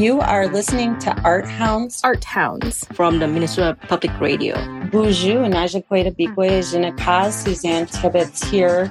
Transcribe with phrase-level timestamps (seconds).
[0.00, 2.00] You are listening to Art Hounds.
[2.02, 2.86] Art Hounds.
[2.94, 4.54] From the Minnesota Public Radio.
[4.86, 8.88] Bonjour, Najakweta Bikwe Jinakaz, Suzanne Tibbetts here.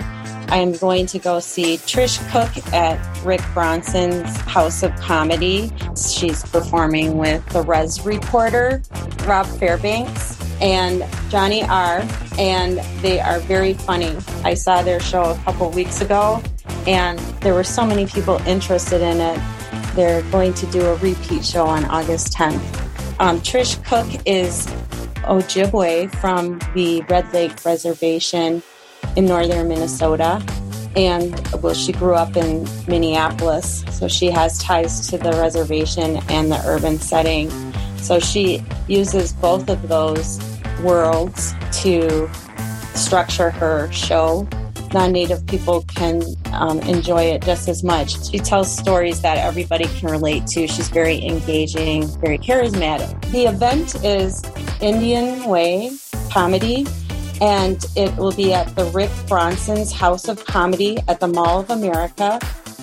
[0.50, 5.72] I am going to go see Trish Cook at Rick Bronson's House of Comedy.
[5.98, 8.84] She's performing with the Res Reporter,
[9.26, 12.06] Rob Fairbanks, and Johnny R.
[12.38, 14.16] And they are very funny.
[14.44, 16.40] I saw their show a couple weeks ago,
[16.86, 19.40] and there were so many people interested in it
[20.00, 22.56] they're going to do a repeat show on August 10th.
[23.20, 24.66] Um, Trish Cook is
[25.28, 28.64] Ojibwe from the Red Lake Reservation
[29.18, 30.42] in northern Minnesota.
[30.96, 36.50] And well, she grew up in Minneapolis, so she has ties to the reservation and
[36.50, 37.52] the urban setting.
[37.98, 40.40] So she uses both of those
[40.82, 42.30] worlds to
[42.96, 44.48] structure her show
[44.94, 48.30] non-native people can um, enjoy it just as much.
[48.30, 50.68] She tells stories that everybody can relate to.
[50.68, 53.20] She's very engaging, very charismatic.
[53.32, 54.44] The event is
[54.82, 55.92] Indian Way
[56.32, 56.86] Comedy,
[57.42, 61.70] and it will be at the Rick Bronson's House of Comedy at the Mall of
[61.70, 62.40] America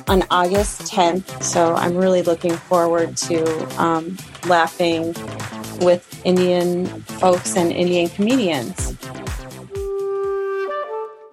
[0.08, 1.42] on August 10th.
[1.42, 5.14] So I'm really looking forward to um, laughing
[5.80, 8.85] with Indian folks and Indian comedians.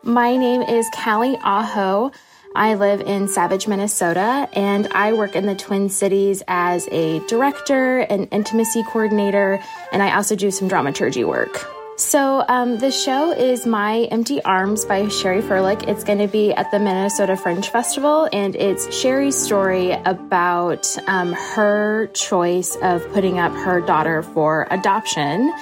[0.06, 2.12] My name is Callie Aho.
[2.58, 8.00] I live in Savage, Minnesota, and I work in the Twin Cities as a director
[8.00, 11.66] and intimacy coordinator, and I also do some dramaturgy work.
[11.96, 15.88] So, um, the show is My Empty Arms by Sherry Furlick.
[15.88, 21.34] It's going to be at the Minnesota Fringe Festival, and it's Sherry's story about um,
[21.34, 25.54] her choice of putting up her daughter for adoption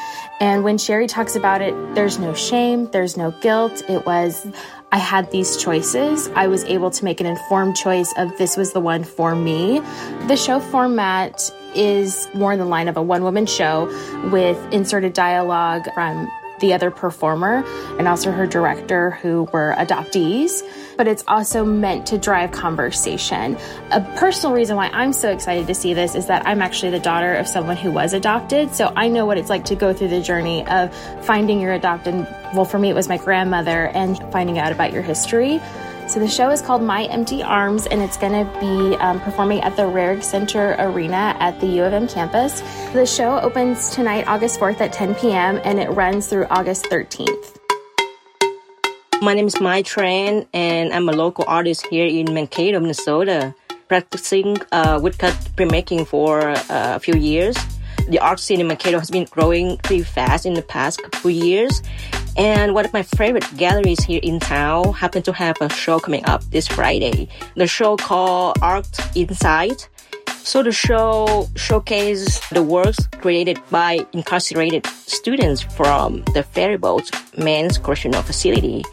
[0.41, 3.83] and when Sherry talks about it, there's no shame, there's no guilt.
[3.87, 4.47] It was,
[4.91, 6.29] I had these choices.
[6.29, 9.81] I was able to make an informed choice of this was the one for me.
[10.25, 13.85] The show format is more in the line of a one woman show
[14.31, 17.63] with inserted dialogue from the other performer
[17.97, 20.61] and also her director who were adoptees
[21.01, 23.57] but it's also meant to drive conversation.
[23.89, 26.99] A personal reason why I'm so excited to see this is that I'm actually the
[26.99, 28.75] daughter of someone who was adopted.
[28.75, 30.95] So I know what it's like to go through the journey of
[31.25, 32.13] finding your adopted.
[32.53, 35.59] Well, for me, it was my grandmother and finding out about your history.
[36.11, 39.61] So the show is called My Empty Arms, and it's going to be um, performing
[39.61, 42.59] at the Rarig Center Arena at the U of M campus.
[42.91, 47.57] The show opens tonight, August 4th at 10 p.m., and it runs through August 13th.
[49.21, 53.55] My name is Mai Tran, and I'm a local artist here in Mankato, Minnesota,
[53.87, 57.55] practicing uh, woodcut printmaking for uh, a few years.
[58.09, 61.81] The art scene in Mankato has been growing pretty fast in the past couple years,
[62.37, 66.25] and one of my favorite galleries here in town happened to have a show coming
[66.25, 67.27] up this Friday.
[67.55, 69.83] The show called Art Inside.
[70.43, 78.23] So the show showcases the works created by incarcerated students from the Faribault Men's Correctional
[78.23, 78.83] Facility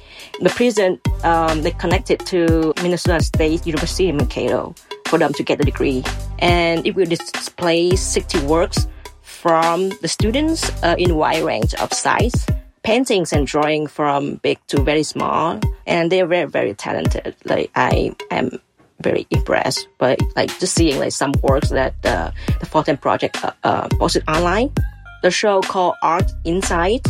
[0.41, 4.75] the prison um, they connected to Minnesota State University in Mankato
[5.07, 6.05] for them to get a degree,
[6.39, 8.87] and it will display 60 works
[9.23, 12.47] from the students uh, in a wide range of size,
[12.83, 17.37] paintings and drawing from big to very small, and they're very very talented.
[17.45, 18.59] Like I am
[19.01, 22.31] very impressed by like just seeing like some works that uh,
[22.61, 24.73] the Fulton Project uh, uh, posted online.
[25.23, 27.03] The show called Art Inside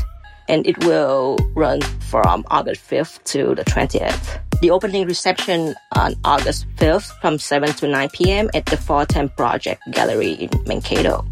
[0.48, 1.80] and it will run
[2.10, 4.40] from August 5th to the 20th.
[4.60, 8.50] The opening reception on August 5th from 7 to 9 p.m.
[8.54, 11.24] at the Fulton Project Gallery in Mankato.